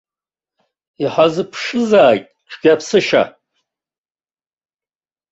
Иҳазԥшызааит 1.03 2.25
цәгьаԥсышьа! 2.49 3.23